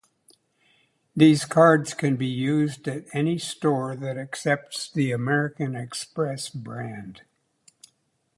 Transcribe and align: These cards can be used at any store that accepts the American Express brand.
These 1.15 1.45
cards 1.45 1.93
can 1.93 2.15
be 2.15 2.25
used 2.25 2.87
at 2.87 3.05
any 3.13 3.37
store 3.37 3.95
that 3.97 4.17
accepts 4.17 4.89
the 4.91 5.11
American 5.11 5.75
Express 5.75 6.49
brand. 6.49 7.21